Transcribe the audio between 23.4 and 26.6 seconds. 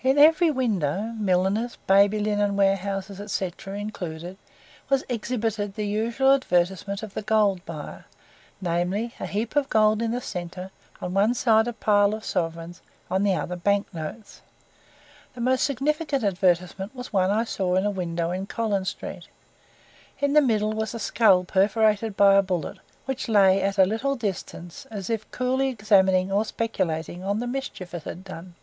at a little distance as if coolly examining or